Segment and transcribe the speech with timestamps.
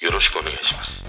[0.00, 1.04] よろしくお願いします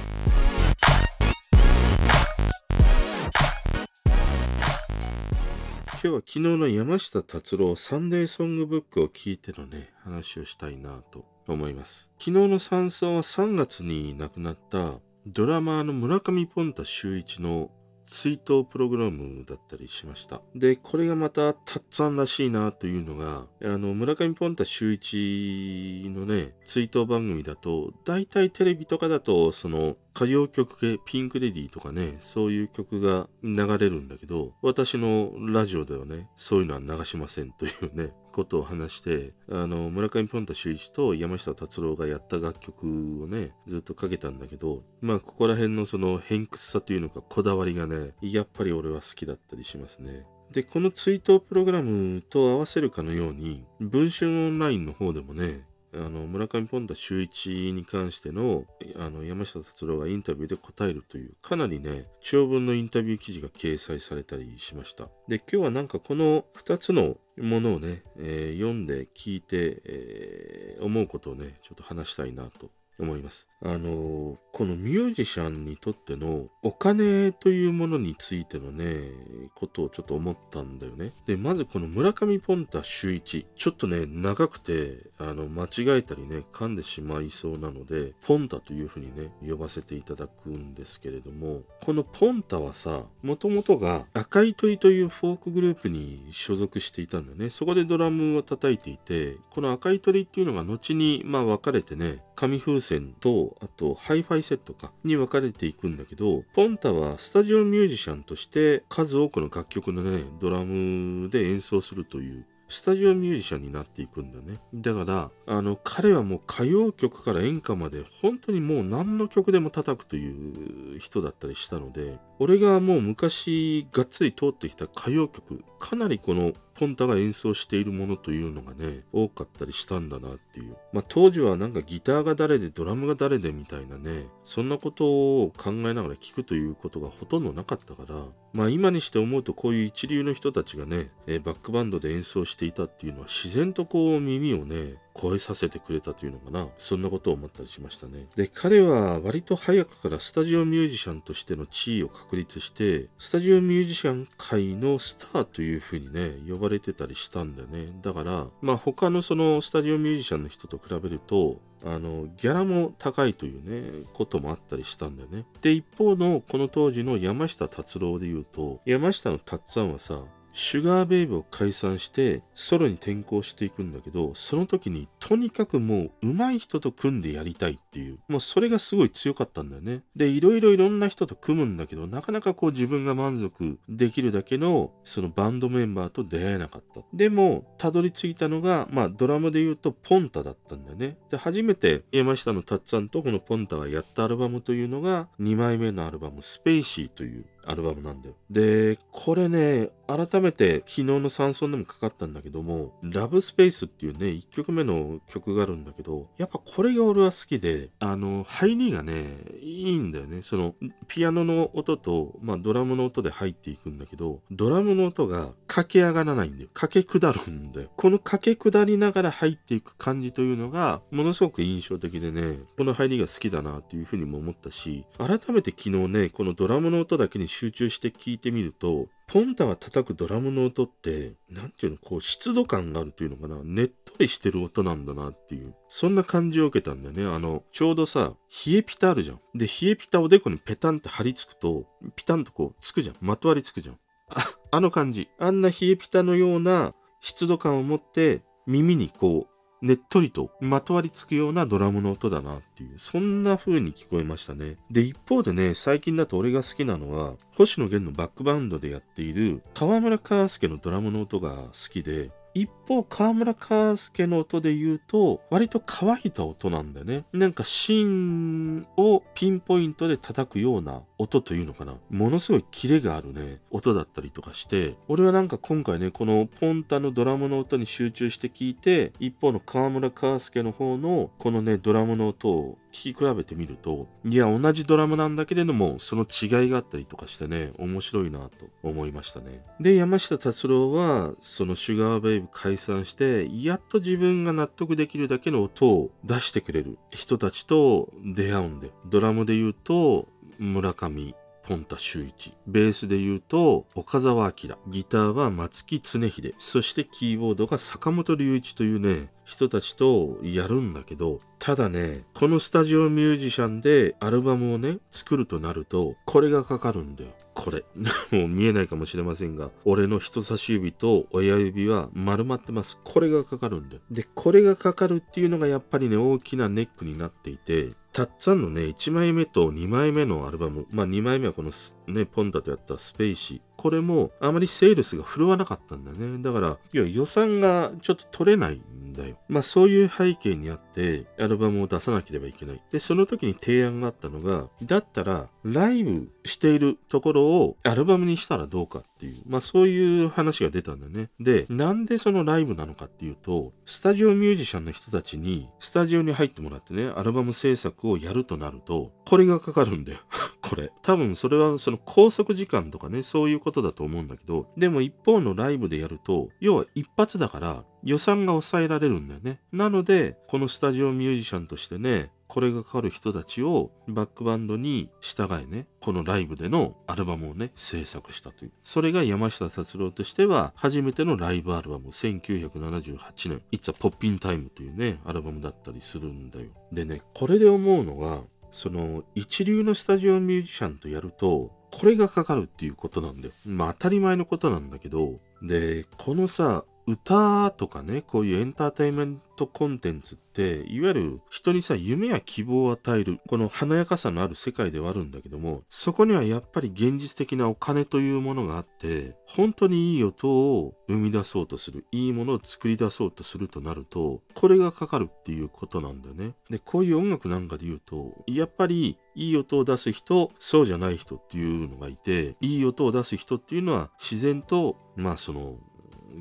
[5.92, 12.10] 今日は昨日の山下達郎サンデーソングブックを聞いてのね、話をしたいなと思います。
[12.18, 14.94] 昨日の山荘は3月に亡くなった
[15.28, 17.70] ドラマーの村上ポンタ秀一の
[18.10, 20.42] 追悼プログラムだったりしました。
[20.56, 50.26] で、これがまたたっつぁんらしいなというのが、あの、村上ポンタ秀一のね、追悼番組だと、大体テレビとかだと、その、歌謡曲系、ピンクレディーとかね、そういう曲が流れるんだけど、私のラジオではね、そういうのは流しませんというね、ことを話して、あの、村上ポンタ秀一と山下達郎がやった楽曲をね、ずっとかけたんだけど、まあ、ここら辺のその偏屈さというのか、こだわりがね、やっぱり俺は好きだったりしますね。
[50.52, 58.66] で、この追悼プログラムと合わせるかのように、文春オンラインの方でもね、あの、村上ポンタ秀一に関しての、
[58.98, 65.10] あの、山下達郎がインタビューで答えるという、かなりね、長文のインタビュー記事が掲載されたりしました。
[65.28, 73.50] で、今日はなんかこの2つのものをね、えー読んで聞いて、えー思うことをね、ちょっと話したいなと思います。
[73.62, 79.12] あのこのミュージシャンにとってのお金というものについてのね、
[79.56, 81.14] ことをちょっと思ったんだよね。
[81.26, 83.46] で、まずこの村上ポンタ秀一。
[83.56, 97.50] ちょっとね、長くて、あの、間違えたりね、噛んでしまいそうなので、ポンタというふうにね、呼ばせていただくんですけれども、このポンタはさ、もともとが赤い鳥というフォークグループに所属していたんだよね。
[97.50, 114.62] そこでドラムを叩いていて、この赤い鳥っていうのが後に、まあ分かれてね、紙風船と、あとハイファイセットかに分かれていくんだけど、ポンタはスタジオミュージシャンとして数多くの楽曲のね、ドラムで演奏するという、スタジオミュージシャンになっていくんだね。
[114.74, 130.78] だから、あの、彼はもう歌謡曲から演歌まで本当にもう何の曲でも叩くという人だったりしたので、俺がもう昔がっつり通ってきた歌謡曲、かなりこのポンタが演奏しているものというのがね、多かったりしたんだなっていう。
[130.94, 135.06] まあ当時はなんかギターが誰でドラムが誰でみたいなね、そんなこと
[135.44, 138.24] を考えながら聞くということがほとんどなかったから、
[138.54, 146.68] まあ今にして思うとこういう一流の人たちがね、えーバックバンドで演奏していたっていうのは自然とこう耳をね、超えさせてくれたというのかな。
[146.78, 148.28] そんなことを思ったりしましたね。
[148.36, 157.92] で、彼は割と早くからスタジオミュージシャンとしての地位を確立して、スタジオミュージシャン界のスターというふうにね、呼ばれてたりしたんだよね。
[158.02, 165.46] だから、まあ他のそのスタジオミュージシャンの人と比べると、あの、ギャラも高いというね、こともあったりしたんだよね。
[165.62, 178.20] で、一方のこの当時の山下達郎で言うと、山下の達さんはさ、シュガーベイブを解散してソロに転向していくんだけどその時にとにかくもう上手い人と組んでやりたいっていう。
[178.28, 180.04] もうそれがすごい強かったんだよね。
[180.16, 187.02] でいろいろいろんな人と組むんだけどなかなかこう自分が満足できるだけのそのバンドメンバーと出会えなかった。
[187.14, 191.18] でもたどり着いたのがまあドラムで言うとポンタだったんだよね。
[191.30, 198.36] で初めて山下のタッツァンとこのポンタがやったアルバムというのが2枚目のアルバム「スペイシー」というアルバムなんだよ。
[198.50, 210.42] で、これね、改めて昨日の山村でもかかったんだけども、ラブスペースっていうね、1曲目の曲があるんだけど、やっぱこれが俺は好きで、あの、入りがね、いいんだよね。
[210.42, 210.74] その、
[211.08, 216.70] ピアノの音と、まあドラムの音で入っていくんだけど、ドラムの音が駆け上がらないんだよ。
[216.74, 217.90] 駆け下るんだよ。
[217.96, 237.36] この駆け下りながら入っていく感じというのが、ものすごく印象的でね、この入りが好きだなっていうふうにも思ったし、改めて昨日ね、このドラムの音だけに集中して聞いてみると、ポンタが叩くドラムの音って、なんていうの、こう湿度感があるというのかな、ねっとりしてる音なんだなっていう、そんな感じを受けたんだよね。
[237.36, 238.34] あの、ちょうどさ、
[238.66, 239.40] 冷えピタあるじゃん。
[239.56, 241.86] で、冷えピタおでこにペタンって貼り付くと、
[242.16, 243.16] ピタンとこう、つくじゃん。
[243.22, 244.00] まとわりつくじゃん。
[244.30, 245.30] あ、あの感じ。
[245.38, 254.78] あんな冷えピタのような湿度感を持って、耳にこう、ねっとりとまとわりつくようなドラムの音だなっていう、そんな風に聞こえましたね。
[254.92, 267.26] で、一方でね、最近だと俺が好きなのは、星野源のバックバウンドでやっている河村康介のドラムの音が好きで、一方、河村カ介の音で言うと、割と乾いた音なんだよね。
[267.32, 271.96] なんか芯をピンポイントで叩くような音というのかな。
[272.10, 289.62] ものすごいキレがあるね、音だったりとかして、俺はなんか今回ね、このポンタのドラムの音に集中して聞いて、一方の河村カ介の方のこのね、ドラムの音を聞き比べてみると、いや、同じドラムなんだけれども、その違いがあったりとかしてね、面白いなと思いましたね。
[289.80, 300.28] で、山下達郎は、そのシュガーベイブ解散して、やっと自分が納得できるだけの音を出してくれる人たちと出会うんで、ドラムで言うと、
[300.58, 301.36] 村上
[301.70, 302.52] ポンタ秀一。
[302.66, 304.76] ベースで言うと、岡沢明。
[304.88, 306.56] ギターは松木常秀。
[306.58, 317.30] そしてキーボードが坂本龍一というね、人たちとやるんだけど、ただね、このスタジオミュージシャンでアルバムをね、作るとなると、これがかかるんだよ。
[317.54, 317.86] これ。
[318.36, 322.98] もう見えないかもしれませんが、俺の人差し指と親指は丸まってます。
[323.04, 324.02] これがかかるんだよ。
[324.10, 331.72] で、これがかかるっていうのがやっぱりね、大きなネックになっていて、たっつぁんのね、1枚目と2枚目のアルバム、まあ2枚目はこの
[332.08, 333.62] ね、ポンタとやったスペイシー。
[333.78, 336.42] これもあまりセールスが振るわなかったんだね。
[336.42, 339.38] だから、要は予算がちょっと取れないんだよ。
[339.48, 342.82] まあそういう背景にあって、アルバムを出さなければいけない。
[342.92, 351.30] で、その時に提案があったのが、だったら、ライブしているところをアルバムにしたらどうかっていう、まあそういう話が出たんだよね。
[351.40, 360.20] で、なんでそのライブなのかっていうと、スタジオミュージシャンの人たちに、スタジオに入ってもらってね、アルバム制作をやるとなると、これがかかるんだよ。
[360.70, 360.92] これ。
[361.02, 369.60] 多分それはその拘束時間とかね、そういうことだと思うんだけど、でも一方のライブでやると、要は一発だから予算が抑えられるんだよね。
[369.72, 378.72] なので、このスタジオミュージシャンとしてね、これがかかる人たちをバックバンドに従えね、このライブでのアルバムをね、制作したという。
[378.84, 386.70] それが山下達郎としては初めてのライブアルバム、1978年、It's a Poppin' Time というね、アルバムだったりするんだよ。
[386.92, 393.54] でね、これで思うのが、その一流のスタジオミュージシャンとやると、これがかかるっていうことなんだよ。
[393.66, 416.54] まあ当たり前のことなんだけど、で、このさ、歌とかね、こういうエンターテインメントコンテンツって、いわゆる人にさ、夢や希望を与える、この華やかさのある世界ではあるんだけども、そこにはやっぱり現実的なお金というものがあって、本当にいい音を生み出そうとする、いいものを作り出そうとするとなると、これがかかるっていうことなんだよね。
[416.70, 425.78] で、こういう音楽なんかで言うと、やっぱりいい音を出す人、そうじゃない人っていうのがいて、いい音を出す人っていうのは自然と、まあその、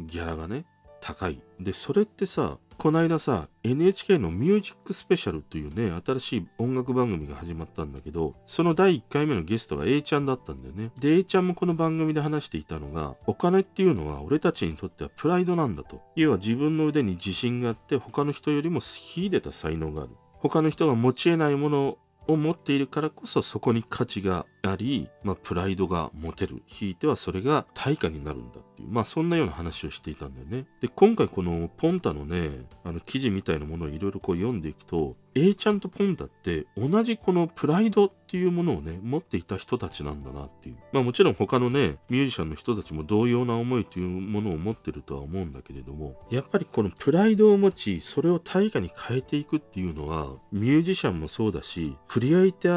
[0.07, 0.65] ギャラがね、
[1.01, 1.41] 高い。
[1.61, 10.93] で、それってさ、こないださ、NHK のミュージックスペシャルというね、新しい音楽番組が始まったんだけど、その第1回目のゲストが A ちゃんだったんだよね。
[11.01, 16.01] で、A ちゃんもこの番組で話していたのが、お金っていうのは俺たちにとってはプライドなんだと。
[16.15, 20.11] 要は自分の腕に自信があって、他の人よりも秀でた才能がある。
[20.35, 21.99] 他の人が持ち得ないもの
[22.29, 26.63] を持っているからこそそこに価値があり、まあ、プライドが持てる。
[26.67, 30.67] ひいてはそれが対価になるんだっていう、まあ、そんなような話をしていたんだよね。
[30.81, 32.51] で、今回このポンタのね、
[32.85, 40.77] あの記事みたいなものをいろいろこう読んでいくと、A ちゃんとポンタって同じこのプライドっていうものをね、持っていた人たちなんだなっていう。
[40.93, 52.69] まあもちろん他のね、ミュージシャンの人たちも同様な思いというものを持ってるとは思うんだけれども、やっぱりこのプライドを持ち、それを対価に変えていくっていうのは、ミュージシャンもそうだし、クリエイタ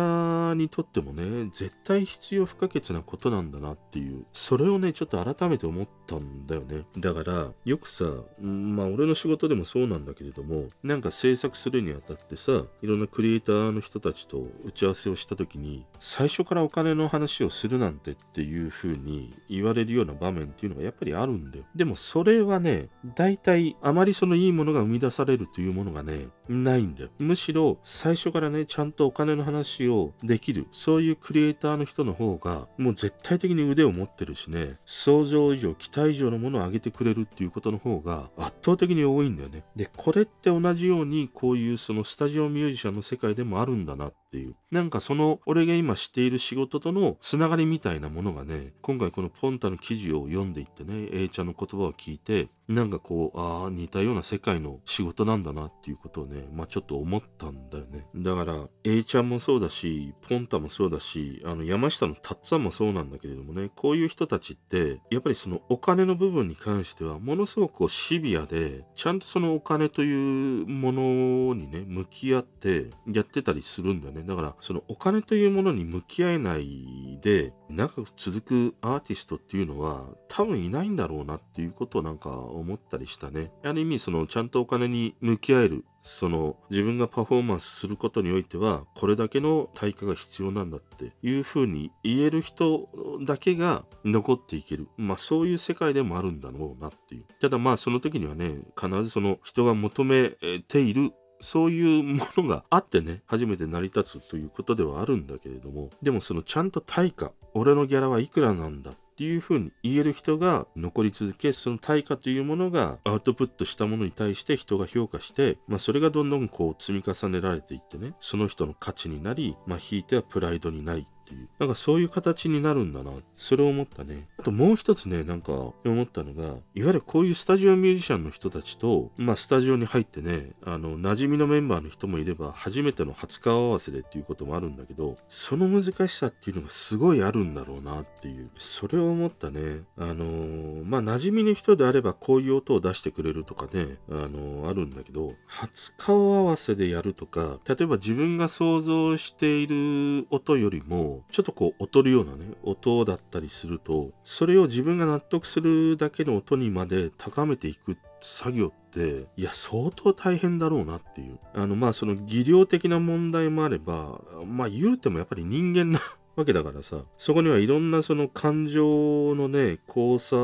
[0.51, 6.85] ーにとってもね、絶対必要不可欠なことなんだなっていう、それをね、ちょっと改めて思ったんだよね。
[6.97, 8.05] だから、よくさ、
[8.39, 21.65] まあ俺の仕事でもそうなんだけれども、なんか制作するにあたってさ、いろんなクリエイターの人たちと打ち合わせをした時に最初からお金の話をするなんてっていう風に言われるような場面っていうのがやっぱりあるんだよ。
[21.75, 27.09] でもそれはね、大体あまりそのいいものが生み出されるというものがね、ないんだよ。
[27.19, 39.63] むしろ最初からね、ちゃんとお金の話をできる、そういうクリエイターターの人の方がもう絶対的に腕を持ってるしね、想像以上、期待以上のものを上げてくれるっていうことの方が圧倒的に多いんだよね。
[39.75, 44.55] で、これって同じようにこういうそのスタジオミュージシャンの世界でもあるんだなっていう。
[44.71, 58.05] なんかその俺が今している仕事とのつながりみたいなものがね、今回このポンタの記事を読んでいってね、A ちゃんの言葉を聞いて、なんかこう、ああ、似たような世界の仕事なんだなっていうことをね、まあちょっと思ったんだよね。
[58.15, 74.20] だから、A ちゃんもそうだし、ポンタもそうだし、あの、山下のタッツァンもそうなんだけれどもね、こういう人たちって、やっぱりそのお金の部分に関しては、ものすごくこうシビアで、ちゃんとそのお金というものにね、向き合ってやってたりするんだよね。
[74.21, 74.27] ね。
[74.27, 83.51] だから、そのお金というものに向き合えないで、長く続くアーティストっていうのは、多分いないんだろうなっていうことをなんか思ったりしたね。
[83.63, 92.89] ある意味、その、ちゃんとお金に向き合えるその自分がパフォーマンスすることにおいてはこれだけの対価が必要なんだっていうふうに言える人
[93.25, 100.31] だけが残っていけるまあそういう世界でもあるんだろうなっていうただまあその時にはね必ずその人が求め
[100.67, 121.47] ているそういうものがあってね、初めて成り立つということではあるんだけれども、でもそのちゃんと対価、俺のギャラはいくらなんだっていうふうに言える人が残り続け、その対価というものがアウトプットしたものに対して人が評価して、まあそれがどんどんこう積み重ねられていってね、その人の価値になり、まあひいてはプライドになりっていう。
[121.59, 123.11] なんかそういう形になるんだな。
[123.37, 124.27] それを思ったね。
[124.37, 138.49] あともう一つね、なんか思ったのが、いわゆるこういうスタジオミュージシャンの人たちと、まあスタジオに入ってね、あの、馴染みのメンバーの人もいれば、初めての初顔合わせでっていうこともあるんだけど、その難しさっていうのがすごいあるんだろうなっていう。
[138.57, 139.81] それを思ったね。
[139.97, 161.39] あのー、まあ馴染みの人であればこういう音を出してくれるとかね、あのー、あるんだけど、初顔合わせでやるとか、例えば自分が想像している音よりも、ちょっとこう劣るようなね、音だったりすると、それを自分が納得するだけの音にまで高めていく作業って、いや、相当大変だろうなっていう。
[161.53, 165.99] あの、まあ、その技量的な問題もあれば、まあ、言うてもやっぱり人間な
[166.35, 170.35] わけだからさ、そこにはいろんなその感情のね、交差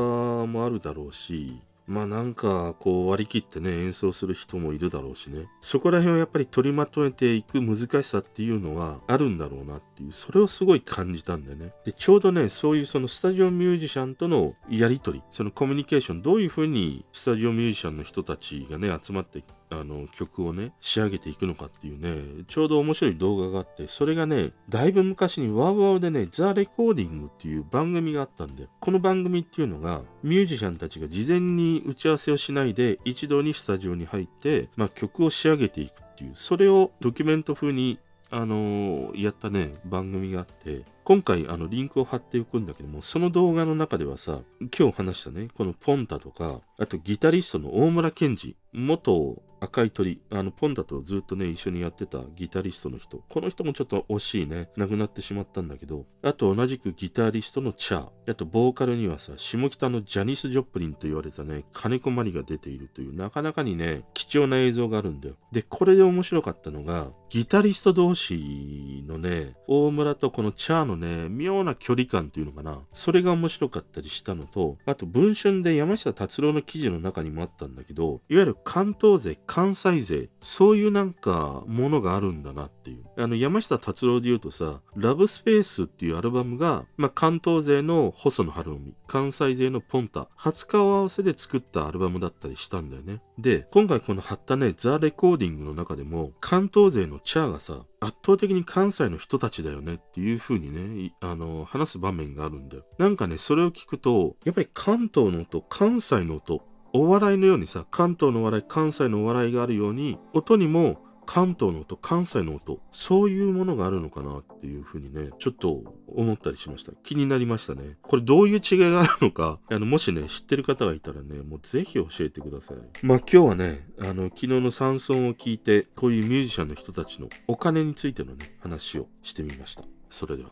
[0.46, 5.48] もあるだろうし、まあなんかこう割り切ってね演奏する人もいるだろうしね。
[5.60, 11.72] そこら辺をやっぱり取りまとめていく難しさっていうのはあるんだろうなっていうそれをすごい感じたんだよね。
[11.86, 37.98] でちょうどねそういうそのスタジオミュージシャンとのやり取りそのコミュニケーションどういうふうにスタジオミュージシャンの人たちがね集まってあの曲をね仕上げていくのかっていうねちょうど面白い動画があってそれがねだいぶ昔にワウワウでねザ・レコーディングっていう番組があったんでこの番組っていうのがミュージシャンたちが事前に打ち合わせをしないで一度にスタジオに入って、まあ、曲を仕上げていくっていうそれをドキュメント風に
[38.30, 44.40] あのー、やったね、番組があって、今回、あの、リンクを貼っておくんだけども、その動画の中ではさ、
[44.78, 53.22] 今日話したね、このポンタとか、あとギタリストの大村健二、元赤い鳥、あの、ポンダとずっとね、一緒にやってたギタリストの人。
[53.28, 54.70] この人もちょっと惜しいね。
[54.76, 58.17] 亡くなってしまったんだけど、あと同じくギタリストのチャー。
[58.28, 65.36] あと、ボーカルにはさ、下北のジャニス・ジョプリンと言われたね、金子マリが出ているという、なかなかにね、貴重な映像があるんだよ。
[65.52, 72.80] で、これで面白かったのが、ギタリスト同士のね、大村とこのチャーのね、妙な距離感っていうのかな。
[72.92, 83.04] それが面白かったりしたのと、あと、文春で山下達郎の記事の中にもあったんだけど、いわゆる関東勢、関西勢、そういうなんかものがあるんだなっていう。
[83.16, 93.22] あの、山下達郎で言うとさ、ラブスペースっていうアルバムが、まあ、関東勢の細野晴臣、関西勢のポンタ、初顔合わせで作ったアルバムだったりしたんだよね。
[93.38, 102.84] で、今回この貼ったね、ザ・レコーディングの中でも、関東勢のチャーがさ、圧倒的に関西の人たちだよねっていう風にね、あの、話す場面があるんだよ。
[102.98, 106.60] なんかね、それを聞くと、やっぱり関東の音、関西の音、
[106.92, 116.92] お笑いのようにさ、関東の笑い、関西のお笑いがあるように、音にも関東の音、関西の音、そういうものがあるのかなっていうふうにね、ちょっと思ったりしました。
[117.02, 117.98] 気になりましたね。
[118.00, 122.78] これどういう違いがあるのか、 あの、もしね、知ってる方がいたらね、もうぜひ教えてください。
[123.04, 129.84] まあ今日はね、あの、昨日の山村を聞いて、こういうミュージシャンの人たちのお金についてのね、話をしてみました。
[130.08, 130.50] それでは。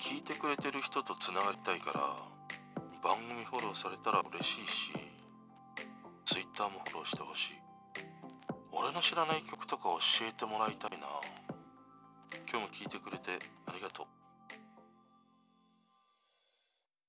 [0.00, 2.16] 聞いてくれてる人と繋がりたいから、
[3.04, 4.92] 番組フォローされたら嬉しいし、
[6.24, 7.61] Twitter もフォローしてほしい。
[8.74, 9.84] 俺の知らない曲とか
[10.18, 11.06] 教えてもらいたいな。
[12.50, 14.21] 今日も聞いてくれてありがとう。